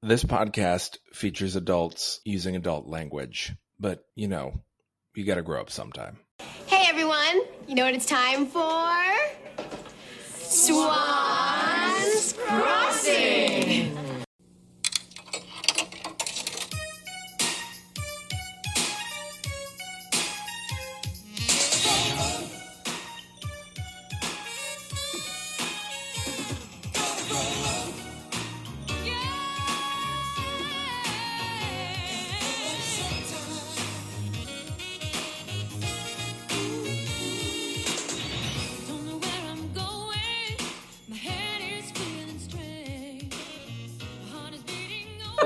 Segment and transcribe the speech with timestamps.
[0.00, 4.62] This podcast features adults using adult language, but you know,
[5.16, 6.20] you gotta grow up sometime.
[6.66, 8.94] Hey everyone, you know what it's time for?
[10.36, 12.34] Swans!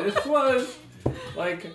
[0.03, 0.77] This was
[1.37, 1.67] like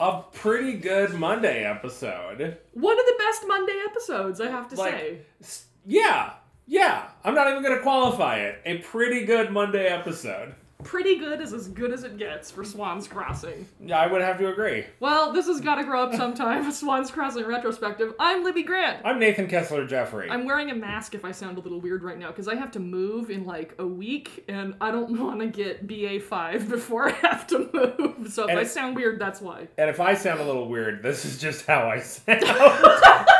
[0.00, 2.58] a pretty good Monday episode.
[2.72, 5.18] One of the best Monday episodes, I have to Like, say.
[5.42, 6.32] s- yeah,
[6.66, 7.08] yeah.
[7.24, 8.60] I'm not even gonna qualify it.
[8.64, 10.54] A pretty good Monday episode.
[10.84, 13.66] Pretty good is as good as it gets for Swans Crossing.
[13.80, 14.84] Yeah, I would have to agree.
[15.00, 16.70] Well, this has got to grow up sometime.
[16.70, 18.14] Swans Crossing retrospective.
[18.20, 19.00] I'm Libby Grant.
[19.04, 20.28] I'm Nathan Kessler Jeffrey.
[20.30, 22.70] I'm wearing a mask if I sound a little weird right now because I have
[22.72, 27.12] to move in like a week and I don't want to get BA5 before I
[27.12, 28.30] have to move.
[28.32, 29.68] So if And I sound weird, that's why.
[29.78, 32.42] and if I sound a little weird, this is just how I sound.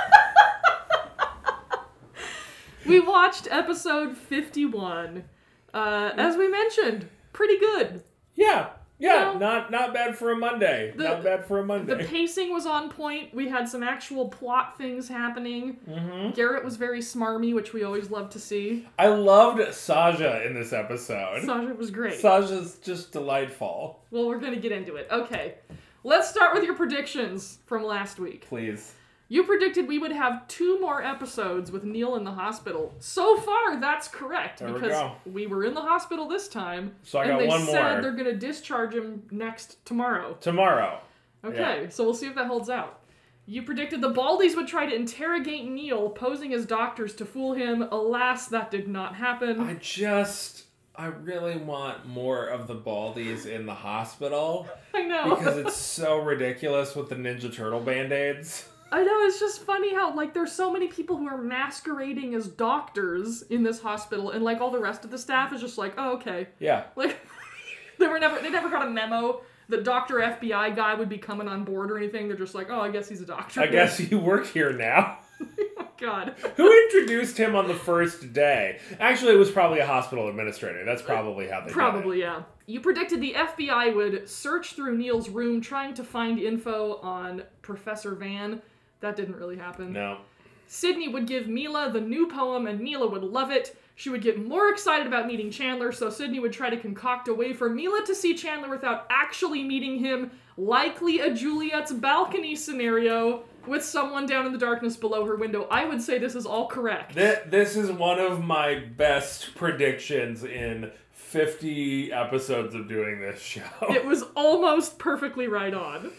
[2.87, 5.25] We watched episode 51.
[5.73, 8.03] Uh, as we mentioned, pretty good.
[8.35, 9.33] yeah, yeah.
[9.35, 9.39] No.
[9.39, 10.95] Not not bad for a Monday.
[10.97, 11.95] The- not bad for a Monday.
[11.97, 13.35] The pacing was on point.
[13.35, 15.79] We had some actual plot things happening.
[15.89, 16.31] Mm-hmm.
[16.31, 18.89] Garrett was very smarmy, which we always love to see.
[18.99, 21.43] I loved Saja in this episode.
[21.45, 22.21] Sasha was great.
[22.23, 24.01] Saja's just delightful.
[24.11, 25.09] well, we're gonna get into it.
[25.11, 25.57] Okay,
[26.05, 28.47] let's start with your predictions from last week.
[28.49, 28.95] Please.
[29.29, 32.95] You predicted we would have two more episodes with Neil in the hospital.
[32.99, 35.13] So far, that's correct There because go.
[35.25, 38.03] we were in the hospital this time, So I and got they one said more.
[38.03, 40.37] they're gonna discharge him next tomorrow.
[40.41, 41.01] Tomorrow.
[41.45, 43.01] Okay, so we'll see if that holds out.
[43.47, 47.83] You predicted the Baldies would try to interrogate Neil, posing as doctors to fool him.
[47.91, 49.61] Alas, that did not happen.
[49.61, 50.65] I just,
[50.97, 55.37] I really want more of the Baldies in the hospital I know.
[55.37, 58.67] because it's so ridiculous with the Ninja Turtle band aids.
[58.95, 62.47] I know, it's just funny how, like, there's so many people who are masquerading as
[62.47, 65.95] doctors in this hospital, and, like, all the rest of the staff is just like,
[65.99, 66.47] oh, okay.
[66.61, 66.85] Yeah.
[66.95, 67.19] Like,
[67.99, 70.19] they were never, they never got a memo that Dr.
[70.19, 72.29] FBI guy would be coming on board or anything.
[72.29, 73.63] They're just like, oh, I guess he's a doctor.
[73.63, 75.19] I guess you work here now.
[75.77, 76.35] Oh God.
[76.57, 78.79] Who introduced him on the first day?
[79.01, 80.85] Actually, it was probably a hospital administrator.
[80.85, 81.73] That's probably how they.
[81.73, 82.43] Probably, yeah.
[82.67, 88.15] You predicted the FBI would search through Neil's room trying to find info on Professor
[88.15, 88.61] Van.
[89.01, 89.93] That didn't really happen.
[89.93, 90.19] No.
[90.67, 93.77] Sydney would give Mila the new poem, and Mila would love it.
[93.97, 97.35] She would get more excited about meeting Chandler, so Sydney would try to concoct a
[97.35, 103.45] way for Mila to see Chandler without actually meeting him, likely a Juliet's balcony scenario
[103.67, 105.69] with someone down in the darkness below her window.
[105.71, 107.15] I would say this is all correct.
[107.15, 113.63] Th- This is one of my best predictions in 50 episodes of doing this show.
[113.91, 116.11] It was almost perfectly right on.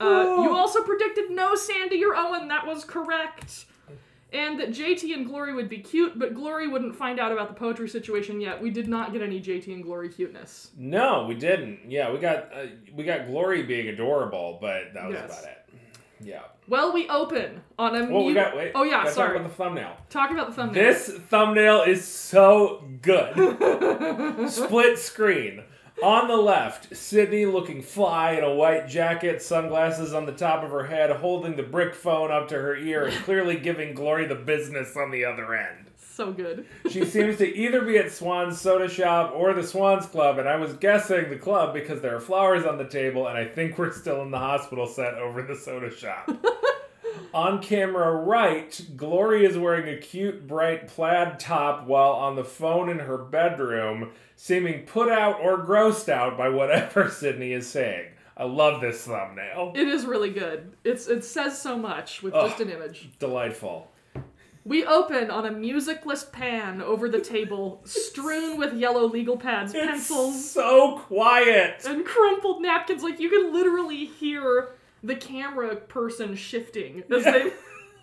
[0.00, 2.48] Uh, you also predicted no Sandy or Owen.
[2.48, 3.66] That was correct.
[4.32, 7.54] And that JT and Glory would be cute, but Glory wouldn't find out about the
[7.54, 8.62] poetry situation yet.
[8.62, 10.70] We did not get any JT and Glory cuteness.
[10.78, 11.80] No, we didn't.
[11.88, 15.24] Yeah, we got uh, we got Glory being adorable, but that was Yes.
[15.40, 15.56] about it.
[16.22, 16.42] Yeah.
[16.68, 18.04] Well, we open on a.
[18.12, 18.72] Well, we got wait.
[18.74, 19.30] oh yeah, sorry.
[19.30, 19.96] Talk about the thumbnail.
[20.10, 20.84] Talk about the thumbnail.
[20.84, 23.34] This thumbnail is so good.
[24.50, 25.64] Split screen.
[26.02, 30.70] On the left, Sydney looking fly in a white jacket, sunglasses on the top of
[30.70, 34.34] her head, holding the brick phone up to her ear, and clearly giving Glory the
[34.34, 35.86] business on the other end.
[35.98, 36.66] so good.
[36.90, 40.56] She seems to either be at Swan's Soda Shop or the Swans Club, and I
[40.56, 43.92] was guessing the club because there are flowers on the table, and I think we're
[43.92, 46.30] still in the hospital set over the soda shop.
[47.34, 52.88] on camera right, Glory is wearing a cute, bright plaid top while on the phone
[52.88, 58.06] in her bedroom, seeming put out or grossed out by whatever Sydney is saying.
[58.36, 59.72] I love this thumbnail.
[59.76, 60.74] It is really good.
[60.82, 63.10] It's it says so much with just an image.
[63.18, 63.90] Delightful.
[64.64, 69.86] We open on a musicless pan over the table, strewn with yellow legal pads, It's
[69.86, 71.82] pencils, so quiet.
[71.86, 73.02] and crumpled napkins.
[73.02, 74.70] Like you can literally hear
[75.02, 77.30] the camera person shifting as Yeah.
[77.32, 77.52] they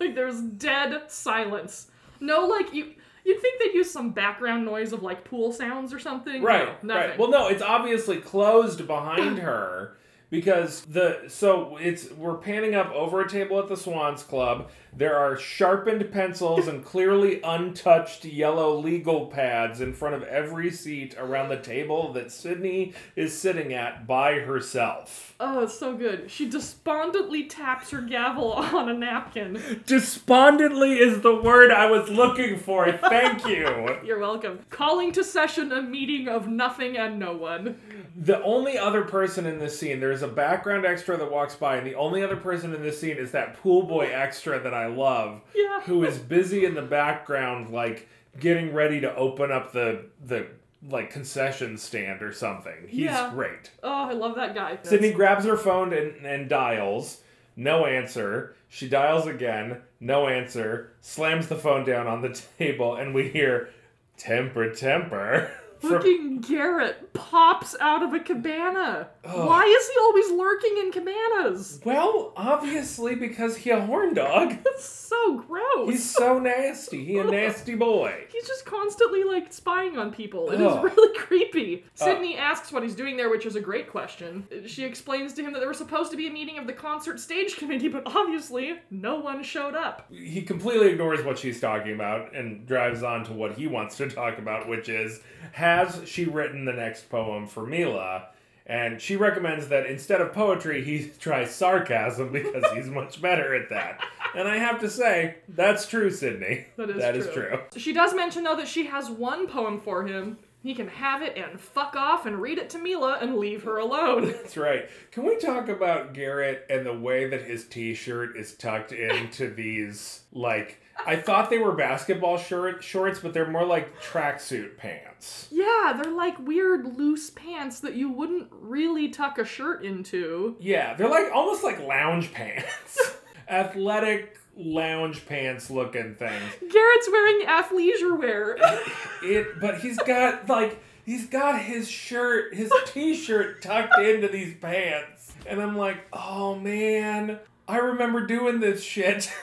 [0.06, 1.88] like there's dead silence.
[2.20, 5.98] No, like you you'd think they'd use some background noise of like pool sounds or
[5.98, 6.42] something.
[6.42, 7.10] Right, no, nothing.
[7.10, 7.18] right.
[7.18, 9.96] Well, no, it's obviously closed behind her
[10.30, 14.70] because the so it's we're panning up over a table at the Swans Club.
[14.98, 21.14] There are sharpened pencils and clearly untouched yellow legal pads in front of every seat
[21.16, 25.36] around the table that Sydney is sitting at by herself.
[25.38, 26.28] Oh, it's so good.
[26.28, 29.84] She despondently taps her gavel on a napkin.
[29.86, 32.90] Despondently is the word I was looking for.
[32.90, 34.00] Thank you.
[34.04, 34.58] You're welcome.
[34.68, 37.78] Calling to session a meeting of nothing and no one.
[38.16, 41.86] The only other person in this scene, there's a background extra that walks by, and
[41.86, 45.40] the only other person in this scene is that pool boy extra that I love,
[45.54, 45.80] Yeah.
[45.82, 48.08] who is busy in the background, like
[48.38, 50.46] getting ready to open up the the
[50.88, 52.86] like concession stand or something.
[52.86, 53.30] He's Yeah.
[53.34, 53.70] great.
[53.82, 54.78] Oh, I love that guy.
[54.82, 57.22] Sydney grabs her phone and, and dials.
[57.56, 58.54] No answer.
[58.68, 59.82] She dials again.
[59.98, 60.92] No answer.
[61.00, 63.70] Slams the phone down on the table, and we hear
[64.16, 65.50] temper, temper.
[65.80, 69.08] Fucking Garrett pops out of a cabana.
[69.28, 71.80] Why is he always lurking in cabanas?
[71.84, 74.50] well, obviously because he a horn dog.
[74.64, 75.90] That's so gross.
[75.90, 77.04] He's so nasty.
[77.04, 78.24] He a nasty boy.
[78.32, 80.50] He's just constantly like spying on people.
[80.50, 80.84] It is Ugh.
[80.84, 81.84] really creepy.
[81.94, 84.46] Sydney asks what he's doing there, which is a great question.
[84.66, 87.20] She explains to him that there was supposed to be a meeting of the concert
[87.20, 90.06] stage committee, but obviously no one showed up.
[90.10, 94.08] He completely ignores what she's talking about and drives on to what he wants to
[94.08, 95.20] talk about, which is
[95.52, 98.28] has she written the next poem for Mila?
[98.68, 103.70] And she recommends that instead of poetry, he tries sarcasm because he's much better at
[103.70, 104.00] that.
[104.36, 106.66] And I have to say, that's true, Sydney.
[106.76, 107.20] That is That true.
[107.22, 107.58] is true.
[107.76, 110.38] She does mention though that she has one poem for him.
[110.60, 113.78] He can have it and fuck off and read it to Mila and leave her
[113.78, 114.26] alone.
[114.32, 114.88] That's right.
[115.12, 120.22] Can we talk about Garrett and the way that his t-shirt is tucked into these
[120.32, 125.48] like I thought they were basketball short shorts, but they're more like tracksuit pants.
[125.50, 130.56] yeah, they're like weird loose pants that you wouldn't really tuck a shirt into.
[130.60, 132.98] Yeah, they're like almost like lounge pants.
[133.48, 136.42] Athletic lounge pants looking things.
[136.70, 138.58] Garrett's wearing athleisure wear.
[139.22, 145.32] It but he's got like he's got his shirt, his t-shirt tucked into these pants.
[145.46, 149.30] And I'm like, "Oh man, I remember doing this shit."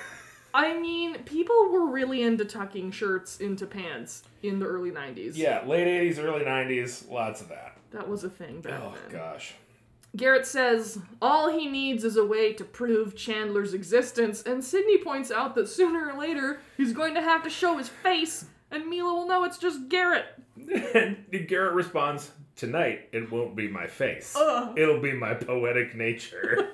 [0.57, 5.35] I mean, people were really into tucking shirts into pants in the early 90s.
[5.35, 7.77] Yeah, late 80s, early 90s, lots of that.
[7.91, 9.19] That was a thing back Oh, then.
[9.19, 9.53] gosh.
[10.15, 15.29] Garrett says all he needs is a way to prove Chandler's existence, and Sydney points
[15.29, 19.13] out that sooner or later he's going to have to show his face, and Mila
[19.13, 20.25] will know it's just Garrett.
[20.93, 21.17] And
[21.49, 24.33] Garrett responds, Tonight, it won't be my face.
[24.37, 24.79] Ugh.
[24.79, 26.69] It'll be my poetic nature.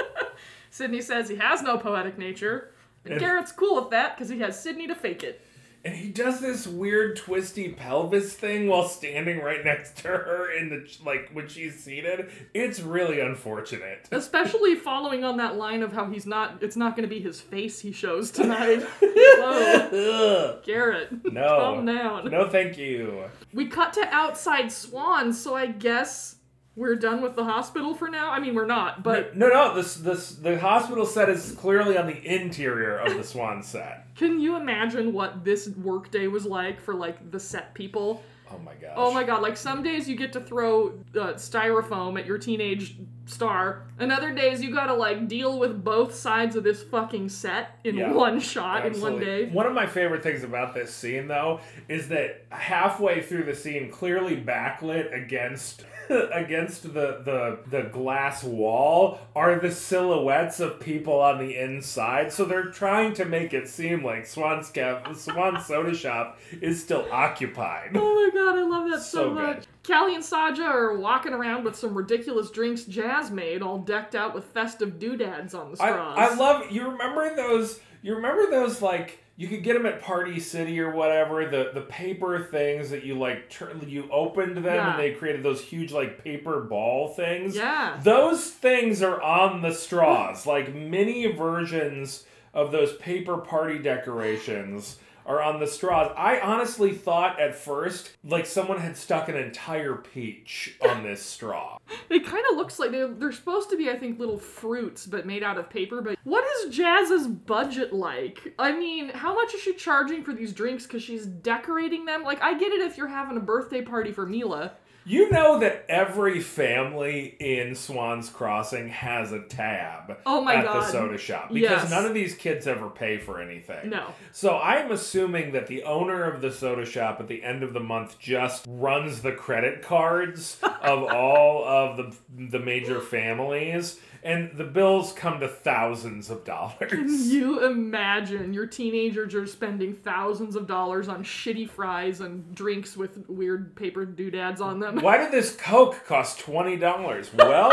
[0.70, 2.72] Sydney says he has no poetic nature,
[3.10, 5.40] and Garrett's cool with that because he has Sydney to fake it.
[5.84, 10.68] and he does this weird twisty pelvis thing while standing right next to her in
[10.68, 12.28] the, like, when she's seated.
[12.54, 14.08] It's really unfortunate.
[14.12, 17.40] Especially following on that line of how he's not, it's not going to be his
[17.40, 18.82] face he shows tonight.
[19.00, 21.46] Whoa, Garrett, No.
[21.46, 22.30] calm down.
[22.30, 23.24] No, thank you.
[23.52, 26.35] We cut to outside Swan, so I guess
[26.76, 28.30] we're done with the hospital for now.
[28.30, 32.06] I mean, we're not, but No, no, this, this, the hospital set is clearly on
[32.06, 34.06] the interior of the Swan set.
[34.14, 38.22] can you imagine what this workday was like for like the set people?
[38.52, 38.92] Oh my gosh.
[38.94, 42.96] Oh my god, like some days you get to throw uh, styrofoam at your teenage
[43.24, 47.80] star, and other days you gotta like deal with both sides of this fucking set
[47.82, 49.46] in Yeah, one shot in one day.
[49.46, 51.58] One of my favorite things about this scene, though,
[51.88, 55.84] is that halfway through the scene, clearly backlit against
[56.32, 62.32] against the, the the glass wall, are the silhouettes of people on the inside.
[62.32, 67.06] So they're trying to make it seem like Swan's Caf- Swan Soda Shop is still
[67.10, 67.90] occupied.
[67.94, 69.56] Oh my god, I love that so, So much.
[69.56, 69.66] good.
[69.86, 74.34] Callie and Saja are walking around with some ridiculous drinks Jazz made, all decked out
[74.34, 76.18] with festive doodads on the I, straws.
[76.18, 80.40] I love you remember those you remember those like you could get them at Party
[80.40, 84.90] City or whatever the the paper things that you like tur- you opened them Yeah.
[84.92, 87.98] and they created those huge like paper ball things Yeah.
[88.02, 92.24] those things are on the straws like mini versions
[92.54, 96.12] of those paper party decorations are on the straws.
[96.16, 101.78] I honestly thought at first like someone had stuck an entire peach on this straw.
[102.08, 105.26] It kind of looks like they're, they're supposed to be, I think, little fruits, but
[105.26, 106.00] made out of paper.
[106.00, 108.54] But what is Jazz's budget like?
[108.58, 110.84] I mean, how much is she charging for these drinks?
[110.84, 112.22] Because she's decorating them.
[112.22, 114.72] Like, I get it if you're having a birthday party for Mila,
[115.08, 120.82] You know that every family in Swan's Crossing has a tab Oh my at God.
[120.82, 121.90] the soda shop because Yes.
[121.90, 123.88] none of these kids ever pay for anything.
[123.90, 124.08] No.
[124.32, 127.78] So I'm assuming that the owner of the soda shop at the end of the
[127.80, 132.16] month just runs the credit cards of all of the
[132.48, 136.90] the major families and the bills come to thousands of dollars.
[136.90, 142.96] Can you imagine your teenagers are spending thousands of dollars on shitty fries and drinks
[142.96, 145.00] with weird paper doodads on them.
[145.00, 147.32] Why did this Coke cost twenty dollars?
[147.32, 147.70] Well,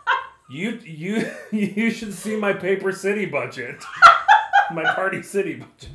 [0.50, 3.82] you you you should see my Paper City budget,
[4.72, 5.90] my Party City budget.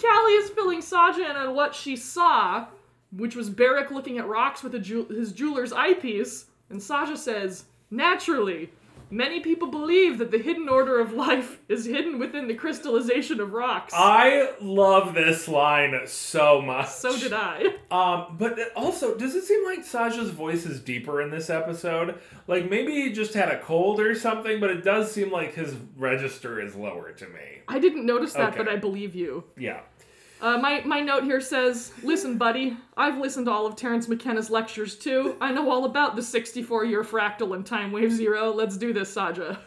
[0.00, 2.66] Callie is filling Saja in on what she saw,
[3.12, 7.64] which was Barrick looking at rocks with a jew- his jeweler's eyepiece, and Saja says,
[7.90, 8.70] Naturally,
[9.10, 13.52] many people believe that the hidden order of life is hidden within the crystallization of
[13.52, 13.92] rocks.
[13.96, 16.88] I love this line so much.
[16.88, 17.74] so did I.
[17.90, 22.20] Um, but also, does it seem like Sasha's voice is deeper in this episode?
[22.46, 25.74] Like maybe he just had a cold or something, but it does seem like his
[25.96, 27.62] register is lower to me.
[27.66, 28.58] I didn't notice that, Okay.
[28.58, 29.44] but I believe you.
[29.58, 29.80] Yeah.
[30.40, 34.50] Uh, my, my note here says, Listen, buddy, I've listened to all of Terence McKenna's
[34.50, 35.36] lectures too.
[35.40, 38.50] I know all about the 64 year fractal and time wave zero.
[38.50, 39.58] Let's do this, Saja.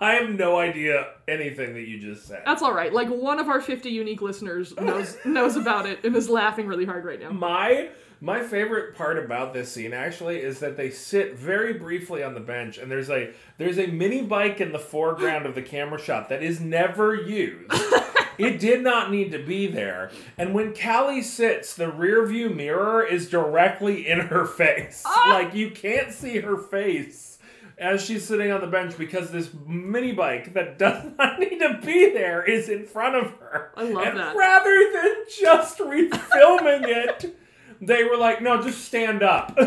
[0.00, 2.42] I have no idea anything that you just said.
[2.44, 2.92] That's all right.
[2.92, 6.84] Like one of our 50 unique listeners knows knows about it and is laughing really
[6.84, 7.30] hard right now.
[7.30, 7.90] My
[8.20, 12.40] my favorite part about this scene actually is that they sit very briefly on the
[12.40, 16.28] bench and there's a there's a mini bike in the foreground of the camera shot
[16.28, 17.72] that is never used.
[18.38, 20.10] it did not need to be there.
[20.36, 25.02] And when Callie sits, the rear view mirror is directly in her face.
[25.16, 25.30] Ah!
[25.30, 27.38] Like you can't see her face
[27.78, 31.80] as she's sitting on the bench because this mini bike that does not need to
[31.84, 33.72] be there is in front of her.
[33.76, 34.36] I love and that.
[34.36, 37.36] Rather than just refilming it,
[37.80, 39.58] they were like, no, just stand up.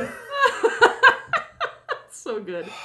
[2.27, 2.69] So good.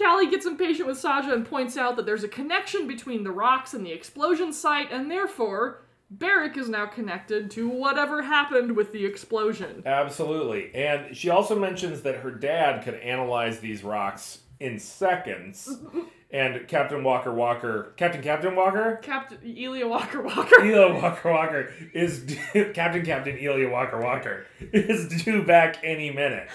[0.00, 3.74] Callie gets impatient with Saja and points out that there's a connection between the rocks
[3.74, 9.04] and the explosion site, and therefore, Barrick is now connected to whatever happened with the
[9.04, 9.82] explosion.
[9.86, 10.74] Absolutely.
[10.74, 15.68] And she also mentions that her dad could analyze these rocks in seconds.
[15.70, 16.00] Mm-hmm.
[16.32, 19.00] And Captain Walker Walker, Captain Captain Walker?
[19.02, 20.60] Captain Elia Walker Walker.
[20.60, 26.48] Elia Walker Walker is due, Captain Captain Elia Walker Walker is due back any minute.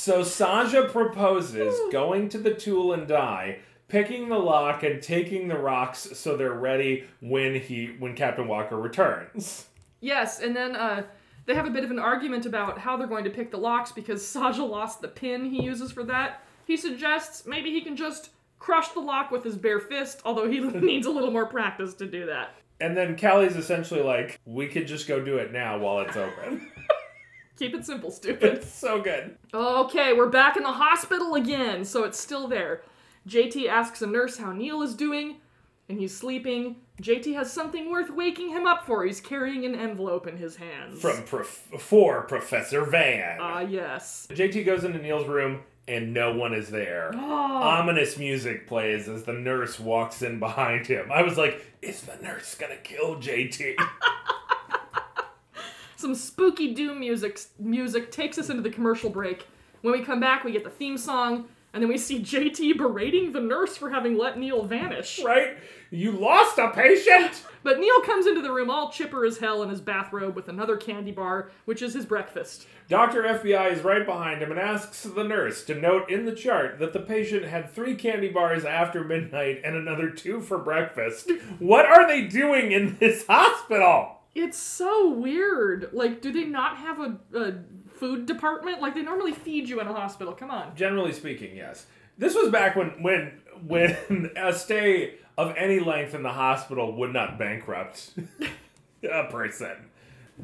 [0.00, 5.58] So Sanja proposes going to the tool and die, picking the lock and taking the
[5.58, 9.66] rocks so they're ready when he when Captain Walker returns.
[10.00, 11.02] Yes, and then uh,
[11.44, 13.92] they have a bit of an argument about how they're going to pick the locks
[13.92, 16.44] because Saja lost the pin he uses for that.
[16.64, 20.60] He suggests maybe he can just crush the lock with his bare fist, although he
[20.80, 22.54] needs a little more practice to do that.
[22.80, 26.72] And then Callie's essentially like, we could just go do it now while it's open.
[27.60, 28.54] Keep it simple, stupid.
[28.54, 29.36] it's so good.
[29.52, 32.80] Okay, we're back in the hospital again, so it's still there.
[33.28, 35.36] JT asks a nurse how Neil is doing,
[35.86, 36.76] and he's sleeping.
[37.02, 39.04] JT has something worth waking him up for.
[39.04, 41.02] He's carrying an envelope in his hands.
[41.02, 43.36] From prof- for Professor Van.
[43.38, 44.26] Ah, yes.
[44.30, 47.14] JT goes into Neil's room and no one is there.
[47.14, 51.12] Ominous music plays as the nurse walks in behind him.
[51.12, 53.74] I was like, is the nurse gonna kill JT?
[56.00, 59.46] Some spooky doom music music takes us into the commercial break.
[59.82, 63.32] When we come back, we get the theme song, and then we see JT berating
[63.32, 65.20] the nurse for having let Neil vanish.
[65.22, 65.58] right?
[65.90, 67.44] You lost a patient?
[67.62, 70.78] But Neil comes into the room all chipper as hell in his bathrobe with another
[70.78, 72.66] candy bar, which is his breakfast.
[72.88, 73.22] Dr.
[73.24, 76.94] FBI is right behind him and asks the nurse to note in the chart that
[76.94, 81.30] the patient had three candy bars after midnight and another two for breakfast.
[81.58, 84.16] What are they doing in this hospital?
[84.34, 85.90] It's so weird.
[85.92, 87.54] Like, do they not have a, a
[87.94, 88.80] food department?
[88.80, 90.32] Like, they normally feed you in a hospital.
[90.32, 90.74] Come on.
[90.76, 91.86] Generally speaking, yes.
[92.18, 93.32] This was back when when
[93.66, 98.10] when a stay of any length in the hospital would not bankrupt
[99.02, 99.72] a person.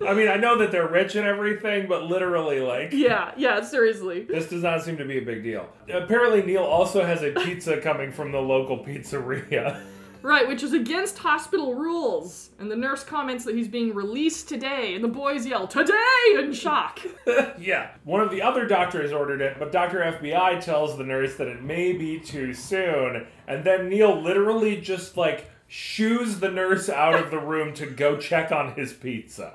[0.07, 4.25] I mean, I know that they're rich and everything, but literally, like, Yeah, yeah, seriously.
[4.25, 5.69] this does not seem to be a big deal.
[5.91, 9.83] Apparently, Neil also has a pizza coming from the local pizzeria.
[10.27, 12.51] Right, which is against hospital rules.
[12.59, 15.95] And the nurse comments that he's being released today, and the boys yell, Today!
[16.35, 16.99] in shock.
[17.61, 17.93] yeah.
[18.03, 20.01] One of the other doctors ordered it, but Dr.
[20.01, 23.29] FBI tells the nurse that it may be too soon.
[23.47, 28.17] And then Neil literally just like shoos the nurse out of the room to go
[28.17, 29.53] check on his pizza.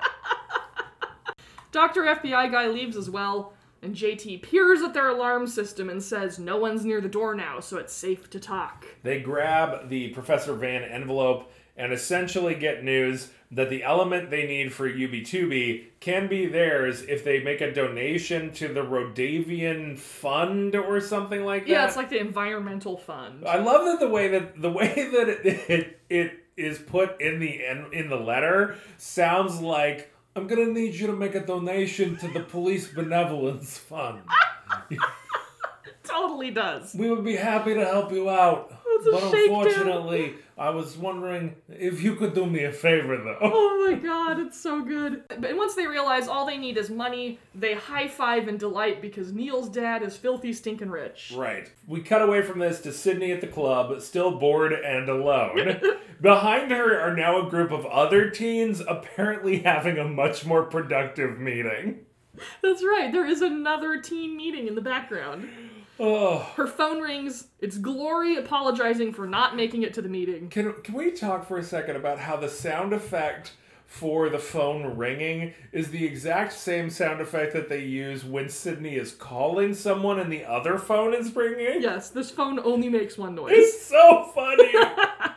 [1.70, 2.00] Dr.
[2.04, 3.52] FBI guy leaves as well,
[3.82, 7.60] and JT peers at their alarm system and says, No one's near the door now,
[7.60, 8.86] so it's safe to talk.
[9.02, 14.72] They grab the Professor Van envelope and essentially get news that the element they need
[14.72, 21.00] for UB2B can be theirs if they make a donation to the Rodavian Fund or
[21.00, 21.70] something like that.
[21.70, 23.46] Yeah, it's like the environmental fund.
[23.46, 27.40] I love that the way that the way that it it, it is put in
[27.40, 32.16] the in, in the letter sounds like I'm gonna need you to make a donation
[32.16, 34.22] to the Police Benevolence Fund.
[36.04, 36.94] totally does.
[36.94, 38.71] We would be happy to help you out.
[39.04, 43.38] But unfortunately, I was wondering if you could do me a favor though.
[43.40, 45.24] Oh my god, it's so good.
[45.28, 49.32] But once they realize all they need is money, they high five in delight because
[49.32, 51.32] Neil's dad is filthy stinking rich.
[51.34, 51.70] Right.
[51.86, 55.80] We cut away from this to Sydney at the club, still bored and alone.
[56.20, 61.38] Behind her are now a group of other teens, apparently having a much more productive
[61.38, 62.06] meeting.
[62.62, 65.48] That's right, there is another teen meeting in the background.
[66.04, 66.38] Oh.
[66.56, 67.46] Her phone rings.
[67.60, 70.48] It's Glory apologizing for not making it to the meeting.
[70.50, 73.52] Can, can we talk for a second about how the sound effect
[73.86, 78.96] for the phone ringing is the exact same sound effect that they use when Sydney
[78.96, 81.80] is calling someone and the other phone is ringing?
[81.80, 83.52] Yes, this phone only makes one noise.
[83.54, 84.72] It's so funny.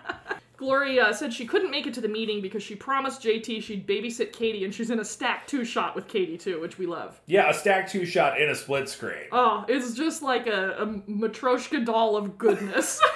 [0.66, 3.86] Glory uh, said she couldn't make it to the meeting because she promised JT she'd
[3.88, 7.22] babysit Katie, and she's in a stack two shot with Katie too, which we love.
[7.28, 9.26] yeah, a stack two shot in a split screen.
[9.32, 13.00] Oh, it's just like a, a Matryoshka doll of goodness.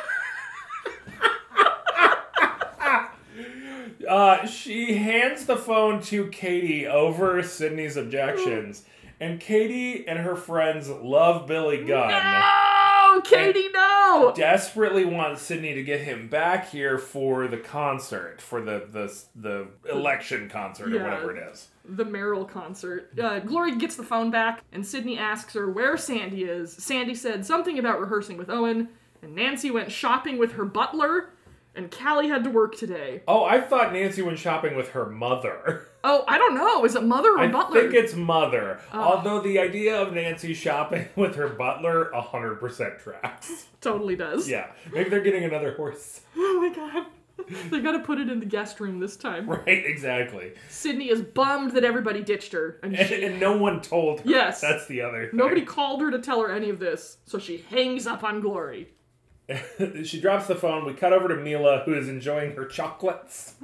[4.07, 8.83] Uh, she hands the phone to Katie over Sydney's objections,
[9.19, 12.09] and Katie and her friends love Billy Gunn.
[12.09, 12.15] no,
[13.21, 14.33] Katie, no.
[14.35, 19.67] Desperately wants Sydney to get him back here for the concert, for the the the
[19.91, 21.67] election concert or whatever it is.
[21.85, 23.11] The Meryl concert.
[23.19, 26.71] Uh, Glory gets the phone back, and Sydney asks her where Sandy is.
[26.73, 28.89] Sandy said something about rehearsing with Owen,
[29.21, 31.29] and Nancy went shopping with her butler,
[31.75, 33.21] and Callie had to work today.
[33.27, 35.87] Oh, I thought Nancy went shopping with her mother.
[36.03, 36.85] Oh, I don't know.
[36.85, 37.77] Is it mother or I butler?
[37.79, 38.79] I think it's mother.
[38.93, 38.99] Oh.
[39.01, 43.67] Although the idea of Nancy shopping with her butler, hundred percent tracks.
[43.81, 44.47] totally does.
[44.49, 46.21] Yeah, maybe they're getting another horse.
[46.37, 47.05] Oh my god.
[47.71, 49.49] they gotta put it in the guest room this time.
[49.49, 50.53] Right, exactly.
[50.69, 54.29] Sydney is bummed that everybody ditched her, and And, she, and no one told her.
[54.29, 54.59] Yes.
[54.61, 55.37] That's the other thing.
[55.37, 58.89] nobody called her to tell her any of this, so she hangs up on Glory.
[60.03, 60.85] she drops the phone.
[60.85, 63.55] We cut over to Mila, who is enjoying her chocolates.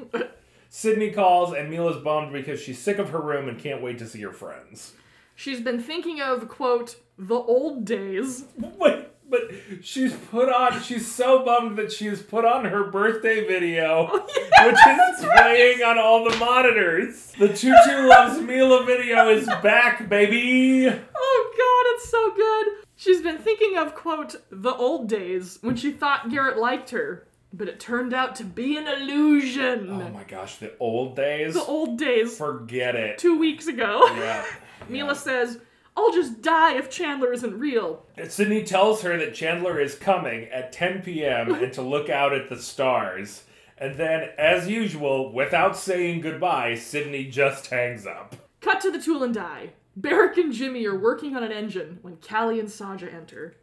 [0.70, 4.08] Sydney calls, and Mila's bummed because she's sick of her room and can't wait to
[4.08, 4.94] see her friends.
[5.36, 8.46] She's been thinking of, quote, the old days.
[8.58, 9.42] Wait, but
[9.82, 15.20] she's put on, she's so bummed that she's put on her birthday video, oh, which
[15.20, 17.34] is playing on all the monitors.
[17.38, 20.88] The Choo Choo Loves Mila video is back, baby!
[20.88, 22.86] Oh god, it's so good.
[22.96, 27.68] She's been thinking of, quote, the old days when she thought Garrett liked her, but
[27.68, 29.90] it turned out to be an illusion.
[29.90, 31.54] Oh my gosh, the old days?
[31.54, 33.18] the old days, Forget it.
[33.18, 34.06] two weeks ago.
[34.16, 34.46] Yeah.
[34.90, 35.60] Mila says,
[35.98, 38.06] I'll just die if Chandler isn't real.
[38.28, 41.54] Sydney tells her that Chandler is coming at 10 p.m.
[41.64, 43.44] and to look out at the stars.
[43.78, 48.36] And then, as usual, without saying goodbye, Sydney just hangs up.
[48.62, 49.72] Cut to the tool and die.
[49.98, 53.56] Barrick and Jimmy are working on an engine when Callie and Saja enter.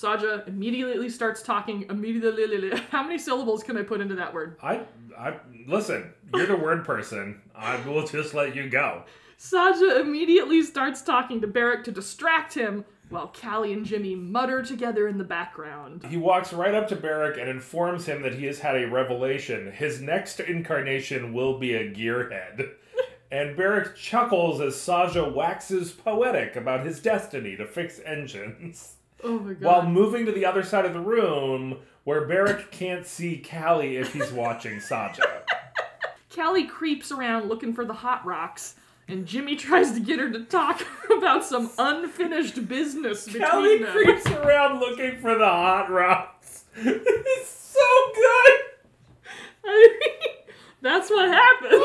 [0.00, 2.70] Saja immediately starts talking immediately.
[2.90, 4.56] How many syllables can I put into that word?
[4.62, 4.82] I,
[5.18, 5.36] I,
[5.66, 7.40] listen, you're the word person.
[7.54, 9.04] I will just let you go.
[9.38, 15.08] Saja immediately starts talking to Barrick to distract him, while Callie and Jimmy mutter together
[15.08, 16.04] in the background.
[16.06, 19.72] He walks right up to Barrick and informs him that he has had a revelation.
[19.72, 22.70] His next incarnation will be a gearhead.
[23.32, 28.96] And Barrick chuckles as Saja waxes poetic about his destiny to fix engines.
[29.22, 29.62] Oh my god.
[29.62, 34.12] while moving to the other side of the room where Barrick can't see Callie if
[34.14, 35.20] he's watching Saja.
[36.34, 38.76] Callie creeps around looking for the hot rocks,
[39.08, 40.80] and Jimmy tries to get her to talk
[41.10, 43.92] about some unfinished business between Callie them.
[43.92, 46.64] creeps around looking for the hot rocks.
[46.76, 48.60] It's so good.
[49.64, 50.30] I mean,
[50.82, 51.84] that's what happens.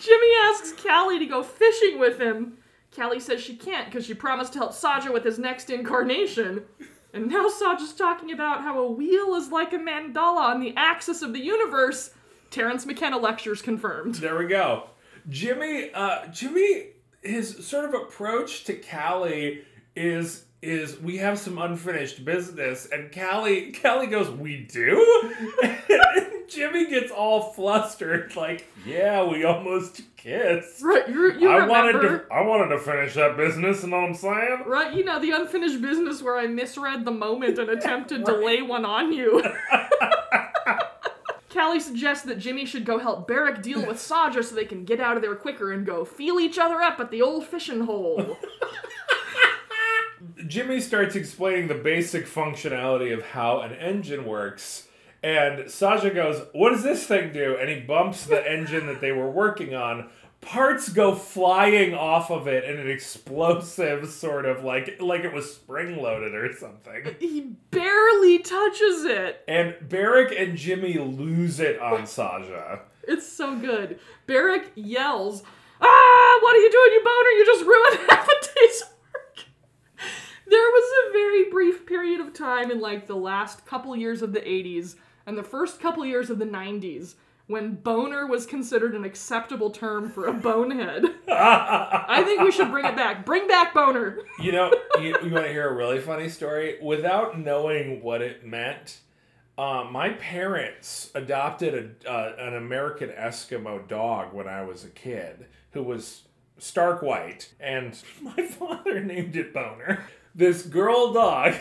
[0.00, 2.58] Jimmy asks Callie to go fishing with him.
[2.98, 6.64] Callie says she can't because she promised to help Saja with his next incarnation.
[7.12, 11.22] And now Saja's talking about how a wheel is like a mandala on the axis
[11.22, 12.10] of the universe.
[12.50, 14.16] Terence McKenna lectures confirmed.
[14.16, 14.90] There we go.
[15.28, 16.88] Jimmy, uh, Jimmy,
[17.22, 19.62] his sort of approach to Callie
[19.94, 25.32] is is we have some unfinished business, and Callie, Callie goes, we do.
[26.48, 31.72] Jimmy gets all flustered, like, "Yeah, we almost kissed." Right, you you I remember?
[31.72, 33.82] wanted to, I wanted to finish that business.
[33.82, 34.62] You know what I'm saying?
[34.66, 38.62] Right, you know, the unfinished business where I misread the moment and attempted to lay
[38.62, 39.42] one on you.
[41.50, 45.00] Callie suggests that Jimmy should go help Barrick deal with Saja so they can get
[45.00, 48.36] out of there quicker and go feel each other up at the old fishing hole.
[50.46, 54.87] Jimmy starts explaining the basic functionality of how an engine works.
[55.22, 57.56] And Sasha goes, What does this thing do?
[57.60, 60.10] And he bumps the engine that they were working on.
[60.40, 65.52] Parts go flying off of it in an explosive sort of like like it was
[65.52, 67.16] spring loaded or something.
[67.20, 67.40] he
[67.72, 69.42] barely touches it.
[69.48, 72.80] And Barrick and Jimmy lose it on Saja.
[73.02, 73.98] It's so good.
[74.26, 75.42] Barrick yells,
[75.80, 77.30] Ah, what are you doing, you boner?
[77.30, 78.94] You just ruined half a day's work.
[80.50, 84.32] There was a very brief period of time in like the last couple years of
[84.32, 87.14] the 80s and the first couple years of the 90s
[87.48, 91.04] when boner was considered an acceptable term for a bonehead.
[91.28, 93.24] I think we should bring it back.
[93.24, 94.18] Bring back boner.
[94.40, 96.78] You know, you, you want to hear a really funny story?
[96.80, 99.00] Without knowing what it meant,
[99.56, 105.46] uh, my parents adopted a, uh, an American Eskimo dog when I was a kid
[105.72, 106.22] who was
[106.58, 110.04] stark white, and my father named it Boner.
[110.34, 111.54] This girl dog.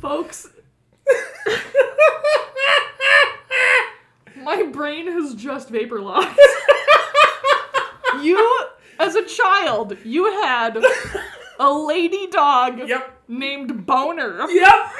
[0.00, 0.48] Folks,
[4.36, 6.38] my brain has just vapor locked.
[8.22, 8.64] you,
[8.98, 10.78] as a child, you had
[11.58, 13.22] a lady dog yep.
[13.26, 14.46] named Boner.
[14.50, 14.90] Yep.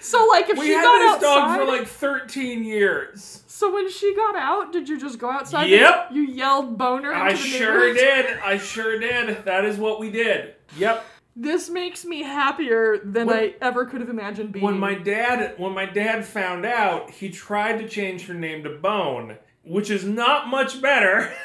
[0.00, 3.42] So, like, if We she had got this outside, dog for like 13 years.
[3.46, 5.68] so when she got out, did you just go outside?
[5.68, 6.06] Yep.
[6.08, 7.12] and You yelled Boner.
[7.12, 8.38] Into I the sure did.
[8.38, 9.44] I sure did.
[9.44, 10.54] That is what we did.
[10.78, 11.04] Yep.
[11.36, 14.64] This makes me happier than When- I ever could have imagined being.
[14.64, 18.70] When my dad when my dad found out, he tried to change her name to
[18.70, 21.30] Bone, which is not much better.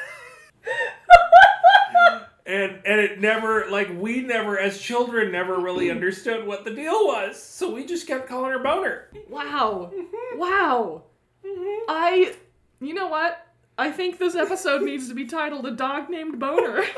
[2.46, 7.06] and and it never like we never as children never really understood what the deal
[7.06, 7.42] was.
[7.42, 9.08] So we just kept calling her Boner.
[9.28, 9.90] Wow.
[9.94, 10.38] Mm-hmm.
[10.38, 11.02] Wow.
[11.88, 12.34] I.
[12.80, 13.42] You know what?
[13.78, 16.84] I think this episode needs to be titled A Dog Named Boner.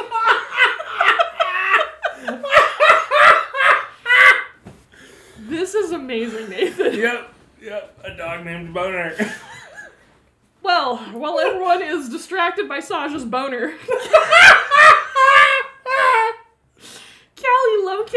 [5.40, 6.94] this is amazing, Nathan.
[6.94, 7.32] yep.
[7.60, 7.98] Yep.
[8.04, 9.14] A dog named Boner.
[10.62, 13.74] Well, while everyone is distracted by Saja's boner,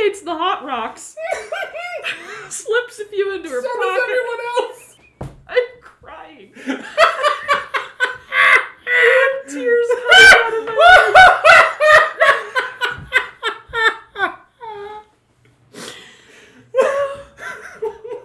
[0.02, 1.16] Locates the hot rocks,
[2.50, 3.82] slips a few into her so pocket.
[3.82, 4.98] does everyone else.
[5.48, 6.54] I'm crying.
[9.48, 10.74] Tears coming out of my
[11.06, 11.52] eyes.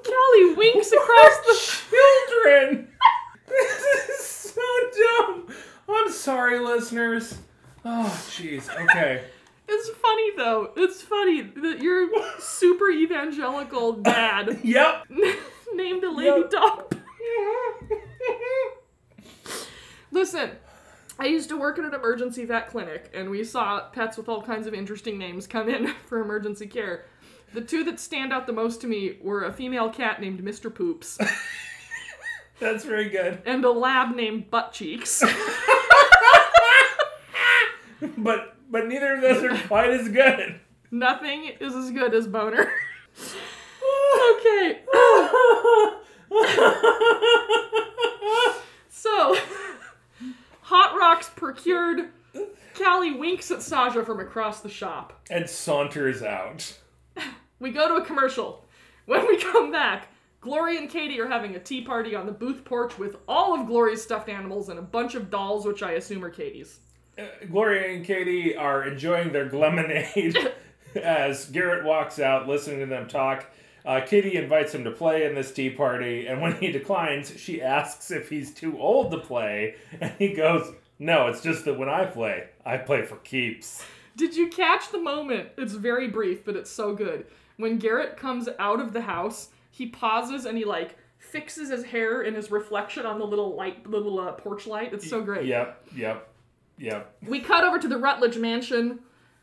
[0.05, 1.55] Callie winks across the.
[1.91, 2.89] children.
[3.49, 3.83] this
[4.21, 4.63] is so
[4.99, 5.49] dumb.
[5.89, 7.37] I'm sorry, listeners.
[7.85, 8.69] Oh, jeez.
[8.85, 9.23] Okay.
[9.89, 10.73] It's funny though.
[10.77, 12.09] It's funny that your
[12.41, 15.07] super evangelical dad Yep.
[15.75, 16.51] named a lady Yep.
[16.51, 16.97] dog.
[20.11, 20.51] Listen,
[21.19, 24.43] I used to work at an emergency vet clinic, and we saw pets with all
[24.43, 27.05] kinds of interesting names come in for emergency care.
[27.55, 30.73] The two that stand out the most to me were a female cat named Mr.
[30.75, 31.17] Poops
[32.59, 33.41] That's very good.
[33.47, 35.23] and a lab named Butt Cheeks.
[38.19, 40.61] But but neither of those are quite as good.
[40.91, 42.71] Nothing is as good as Boner.
[44.33, 44.81] okay.
[48.89, 49.37] So,
[50.63, 52.11] Hot Rocks procured.
[52.77, 55.13] Callie winks at Saja from across the shop.
[55.31, 56.79] and saunters out.
[57.61, 58.65] We go to a commercial.
[59.07, 60.09] When we come back,
[60.41, 63.67] Glory and Katie are having a tea party on the booth porch with all of
[63.67, 66.81] Glory's stuffed animals and a bunch of dolls, which I assume are Katie's.
[67.19, 70.37] Uh, Gloria and Katie are enjoying their lemonade
[70.95, 73.47] as Garrett walks out, listening to them talk.
[73.85, 77.63] Uh, Katie invites him to play in this tea party, and when he declines, she
[77.63, 81.89] asks if he's too old to play, and he goes, "No, it's just that when
[81.89, 83.85] I play, I play for keeps."
[84.17, 85.51] Did you catch the moment?
[85.57, 87.27] It's very brief, but it's so good.
[87.59, 92.23] When Garrett comes out of the house, he pauses and he like fixes his hair
[92.23, 94.93] in his reflection on the little light, little uh, porch light.
[94.95, 95.47] It's so great.
[95.47, 96.29] Yep, yep,
[96.79, 97.17] yep.
[97.27, 99.01] We cut over to the Rutledge mansion.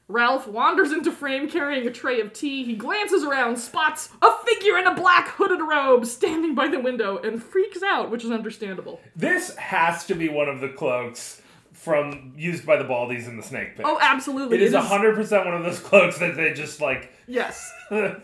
[0.09, 2.63] Ralph wanders into frame carrying a tray of tea.
[2.65, 7.17] He glances around, spots a figure in a black hooded robe standing by the window,
[7.17, 8.99] and freaks out, which is understandable.
[9.15, 11.41] This has to be one of the cloaks
[11.71, 13.85] from used by the Baldies in the Snake Pit.
[13.87, 14.57] Oh, absolutely.
[14.57, 17.11] It is hundred percent one of those cloaks that they just like.
[17.27, 17.71] Yes.
[17.89, 18.21] and,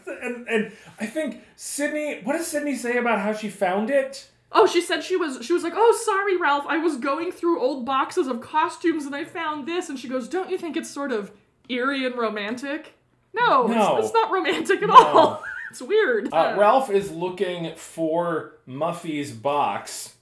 [0.47, 2.21] and I think Sydney.
[2.23, 4.29] What does Sydney say about how she found it?
[4.51, 6.65] Oh, she said she was she was like, "Oh, sorry, Ralph.
[6.67, 10.27] I was going through old boxes of costumes and I found this." And she goes,
[10.27, 11.31] "Don't you think it's sort of
[11.69, 12.93] eerie and romantic?"
[13.33, 13.97] No, No.
[13.97, 15.43] It's, it's not romantic at all.
[15.69, 16.33] it's weird.
[16.33, 20.15] Uh, Ralph is looking for Muffy's box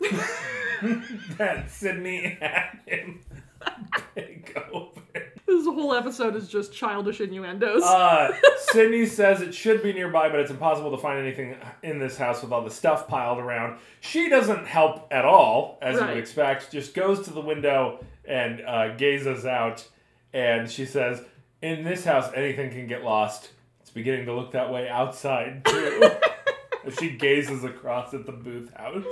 [1.38, 3.20] that Sydney had him
[4.14, 5.03] pick open.
[5.58, 7.82] This whole episode is just childish innuendos.
[7.82, 12.16] Uh, Sydney says it should be nearby, but it's impossible to find anything in this
[12.16, 13.78] house with all the stuff piled around.
[14.00, 16.70] She doesn't help at all, as you would expect.
[16.72, 19.86] Just goes to the window and uh, gazes out,
[20.32, 21.22] and she says,
[21.62, 23.50] "In this house, anything can get lost.
[23.80, 26.10] It's beginning to look that way outside too."
[26.86, 29.04] as she gazes across at the booth house.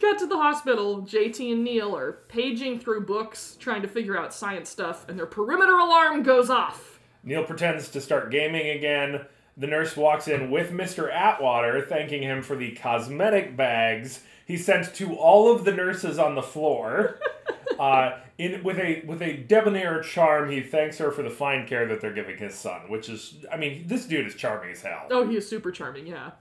[0.00, 1.02] Cut to the hospital.
[1.02, 5.26] JT and Neil are paging through books, trying to figure out science stuff, and their
[5.26, 6.98] perimeter alarm goes off.
[7.22, 9.26] Neil pretends to start gaming again.
[9.58, 11.12] The nurse walks in with Mr.
[11.12, 16.34] Atwater, thanking him for the cosmetic bags he sent to all of the nurses on
[16.34, 17.18] the floor.
[17.78, 21.88] Uh, in with a with a debonair charm, he thanks her for the fine care
[21.88, 22.82] that they're giving his son.
[22.90, 25.06] Which is, I mean, this dude is charming as hell.
[25.10, 26.32] Oh, he is super charming, yeah.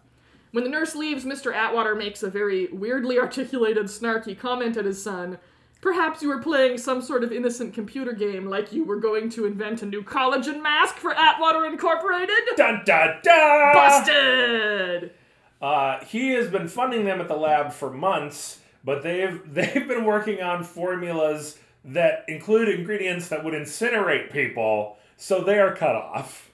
[0.52, 1.54] When the nurse leaves, Mr.
[1.54, 5.38] Atwater makes a very weirdly articulated, snarky comment at his son.
[5.82, 9.46] Perhaps you were playing some sort of innocent computer game, like you were going to
[9.46, 12.36] invent a new collagen mask for Atwater Incorporated?
[12.58, 13.74] Dun dun dun!
[13.74, 15.12] Busted!
[15.62, 20.04] Uh, he has been funding them at the lab for months, but they've they've been
[20.04, 26.49] working on formulas that include ingredients that would incinerate people, so they are cut off.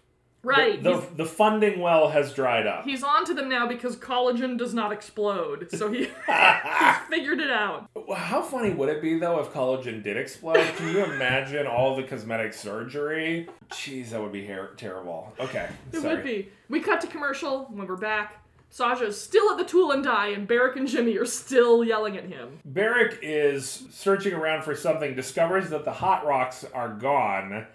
[0.46, 0.82] Right.
[0.82, 2.86] The, he's, the funding well has dried up.
[2.86, 6.08] he's on to them now because collagen does not explode, so he, he's
[7.10, 7.90] figured it out.
[8.16, 10.66] How funny would it be though if collagen did explode?
[10.78, 13.48] Can you imagine all the cosmetic surgery?
[13.72, 15.34] Jeez, that would be hair- terrible.
[15.40, 16.16] Okay, It sorry.
[16.16, 16.50] would be.
[16.70, 18.42] We cut to commercial when we're back.
[18.70, 22.26] Sasha's still at the tool and die, and Barrick and Jimmy are still yelling at
[22.26, 22.60] him.
[22.66, 27.68] Barrick is searching around for something, discovers that the hot rocks are gone,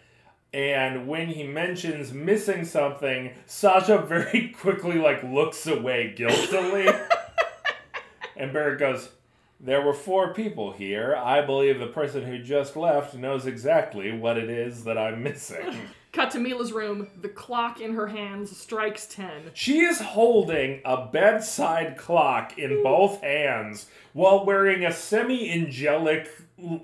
[0.53, 6.89] and when he mentions missing something, Sasha very quickly like looks away guiltily.
[8.37, 9.11] and Barrick goes,
[9.61, 11.15] There were four people here.
[11.15, 15.89] I believe the person who just left knows exactly what it is that I'm missing.
[16.13, 17.07] Cut to Mila's room.
[17.21, 19.53] The clock in her hands strikes 10.
[19.55, 26.29] She is holding a bedside clock in both hands while wearing a semi angelic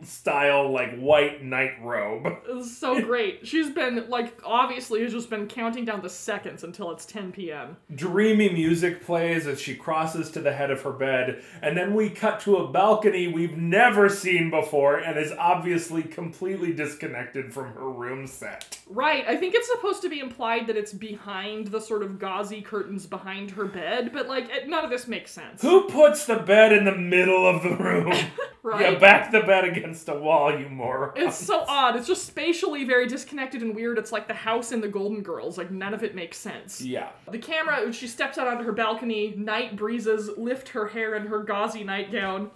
[0.03, 2.27] style, like white night robe.
[2.49, 3.47] It's so great.
[3.47, 7.77] She's been, like, obviously has just been counting down the seconds until it's 10 p.m.
[7.95, 12.11] Dreamy music plays as she crosses to the head of her bed, and then we
[12.11, 17.91] cut to a balcony we've never seen before and is obviously completely disconnected from her
[17.91, 18.79] room set.
[18.89, 22.63] Right, I think it's supposed to be implied that it's behind the sort of gauzy
[22.63, 25.63] curtains behind her bed, but, like, it, none of this makes sense.
[25.63, 28.13] Who puts the bed in the middle of the room?
[28.67, 28.95] Right?
[28.95, 31.13] Yeah, back the bed against a wall, you moron.
[31.15, 31.95] It's so odd.
[31.95, 33.97] It's just spatially very disconnected and weird.
[33.97, 35.57] It's like the house in the Golden Girls.
[35.57, 36.81] Like, none of it makes sense.
[36.81, 37.11] Yeah.
[37.31, 41.45] The camera, she steps out onto her balcony, night breezes lift her hair in her
[41.45, 42.51] gauzy nightgown.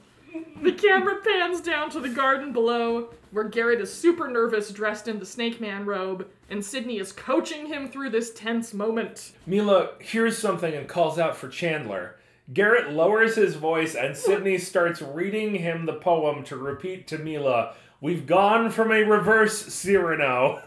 [0.61, 5.21] The camera pans down to the garden below, where Garrett is super nervous, dressed in
[5.21, 9.31] the Snake Man robe, and Sydney is coaching him through this tense moment.
[9.47, 12.17] Mila hears something and calls out for Chandler.
[12.53, 17.75] Garrett lowers his voice and Sydney starts reading him the poem to repeat to Mila,
[18.01, 20.63] We've gone from a reverse Cyrano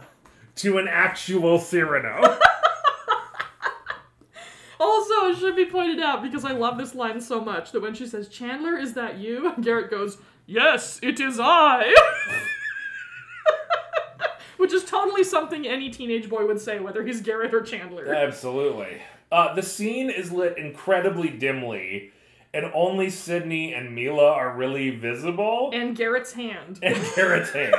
[0.58, 2.38] to an actual Cyrano.
[4.84, 7.94] Also, it should be pointed out, because I love this line so much, that when
[7.94, 9.54] she says, Chandler, is that you?
[9.62, 11.96] Garrett goes, Yes, it is I!
[14.64, 18.08] Which is totally something any teenage boy would say, whether he's Garrett or Chandler.
[18.16, 19.02] Absolutely.
[19.30, 22.14] Uh, the scene is lit incredibly dimly,
[22.54, 25.70] and only Sydney and Mila are really visible.
[25.74, 26.80] And Garrett's hand.
[26.82, 27.76] And Garrett's hand.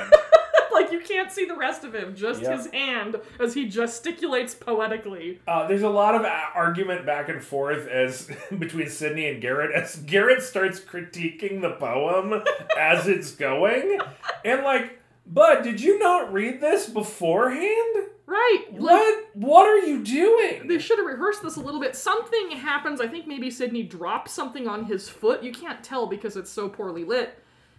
[0.75, 2.53] like, you can't see the rest of him, just Yep.
[2.59, 5.39] his hand as he gesticulates poetically.
[5.49, 9.75] Uh, there's a lot of a- argument back and forth as between Sydney and Garrett
[9.75, 12.43] as Garrett starts critiquing the poem
[12.79, 13.99] as it's going,
[14.45, 17.97] and like, Bud, did you not read this beforehand?
[18.27, 18.65] Right.
[18.73, 19.25] Like, What?
[19.35, 20.69] What are you doing?
[20.69, 21.97] They should have rehearsed this a little bit.
[21.97, 23.01] Something happens.
[23.01, 25.43] I think maybe Sydney drops something on his foot.
[25.43, 27.39] You can't tell because it's so poorly lit.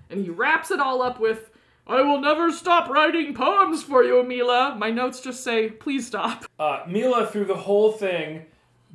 [0.09, 1.49] And he wraps it all up with,
[1.87, 4.75] I will never stop writing poems for you, Mila.
[4.77, 6.45] My notes just say, please stop.
[6.59, 8.45] Uh, Mila, through the whole thing,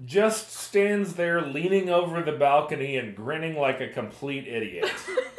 [0.05, 4.91] just stands there leaning over the balcony and grinning like a complete idiot.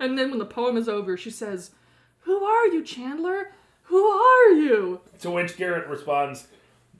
[0.00, 1.72] And then when the poem is over, she says,
[2.28, 3.52] Who are you, Chandler?
[3.84, 5.00] Who are you?
[5.20, 6.46] To which Garrett responds,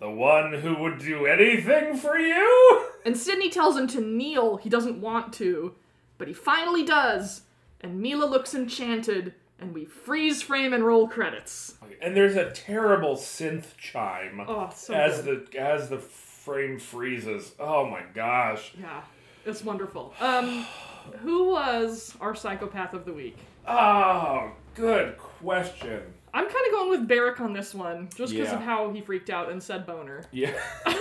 [0.00, 2.86] The one who would do anything for you?
[3.04, 4.56] And Sydney tells him to kneel.
[4.56, 5.74] He doesn't want to,
[6.16, 7.42] but he finally does.
[7.82, 11.74] And Mila looks enchanted, and we freeze frame and roll credits.
[12.00, 15.48] And there's a terrible synth chime Oh, so as good.
[15.52, 17.52] the as the frame freezes.
[17.60, 18.72] Oh my gosh.
[18.80, 19.02] Yeah,
[19.44, 20.14] it's wonderful.
[20.20, 20.64] Um,
[21.20, 23.36] who was our psychopath of the week?
[23.66, 26.02] Oh, good question.
[26.34, 28.56] I'm kind of going with Barrick on this one, just because Yeah.
[28.56, 30.24] of how he freaked out and said boner.
[30.32, 30.52] Yeah.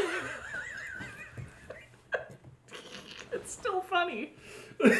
[3.33, 4.33] It's still funny.
[4.81, 4.93] okay.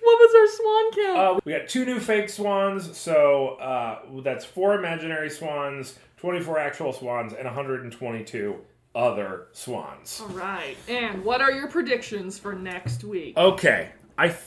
[0.00, 1.18] What was our swan count?
[1.18, 6.92] Uh, we got two new fake swans, so uh, that's four imaginary swans, 24 actual
[6.92, 8.56] swans, and 122
[8.94, 10.20] other swans.
[10.22, 10.76] All right.
[10.88, 13.36] And what are your predictions for next week?
[13.36, 14.40] Okay, I th-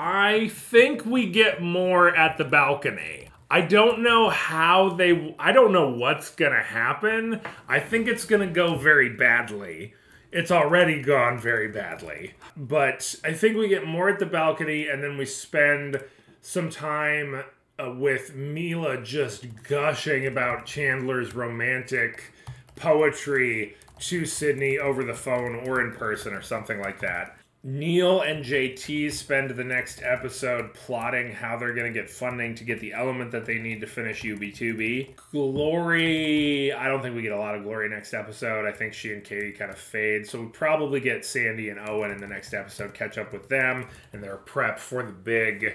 [0.00, 3.30] I think we get more at the balcony.
[3.50, 5.34] I don't know how they.
[5.40, 7.40] I don't know what's gonna happen.
[7.68, 9.94] I think it's gonna go very badly.
[10.30, 12.34] It's already gone very badly.
[12.56, 16.00] But I think we get more at the balcony, and then we spend
[16.42, 17.42] some time
[17.80, 22.34] uh, with Mila just gushing about Chandler's romantic
[22.76, 27.37] poetry to Sydney over the phone or in person or something like that.
[27.64, 32.62] Neil and JT spend the next episode plotting how they're going to get funding to
[32.62, 35.16] get the element that they need to finish UB2B.
[35.32, 38.64] Glory, I don't think we get a lot of Glory next episode.
[38.64, 40.24] I think she and Katie kind of fade.
[40.24, 43.88] So we probably get Sandy and Owen in the next episode, catch up with them
[44.12, 45.74] and their prep for the big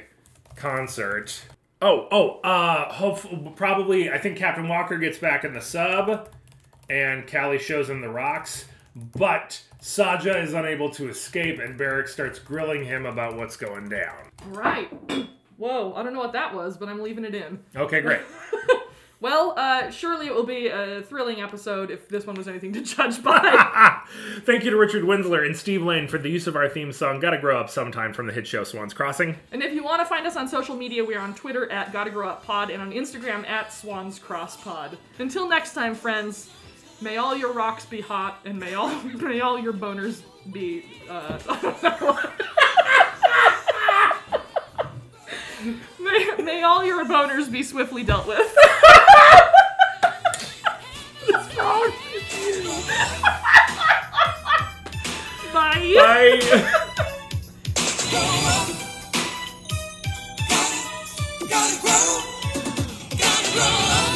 [0.56, 1.43] concert.
[1.82, 6.30] Oh, oh, uh, hopefully, probably, I think Captain Walker gets back in the sub
[6.89, 8.65] and Callie shows him the rocks,
[8.96, 14.15] but Saja is unable to escape, and Barrick starts grilling him about what's going down.
[14.48, 14.89] Right.
[15.58, 17.60] Whoa, I don't know what that was, but I'm leaving it in.
[17.76, 18.22] Okay, great.
[19.24, 22.82] Well, uh, surely it will be a thrilling episode if this one was anything to
[22.84, 24.02] judge by.
[24.41, 27.22] Thank you to Richard Winsler and Steve Lane for the use of our theme song,
[27.22, 29.38] Gotta Grow Up Sometime from the hit show Swans Crossing.
[29.54, 31.93] and if you want to find us on social media, we are on Twitter at
[31.93, 34.98] Gotta Grow Up Pod and on Instagram at Swans Cross Pod.
[35.17, 36.50] Until next time, friends,
[37.02, 40.86] may all your rocks be hot and may all may all your boners be.
[41.10, 41.40] Uh,
[46.00, 48.56] may, may all your boners be swiftly dealt with.
[51.28, 51.92] What's wrong?
[55.54, 55.94] Bye.
[55.96, 56.40] Bye.
[61.50, 62.22] Gotta grow,
[63.18, 64.12] gotta grow